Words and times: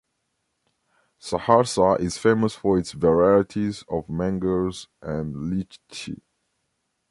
Saharsa 1.21 1.99
is 1.99 2.17
famous 2.17 2.55
for 2.55 2.79
its 2.79 2.91
varieties 2.93 3.83
of 3.87 4.09
mangoes 4.09 4.87
and 4.99 5.35
litchis. 5.35 6.19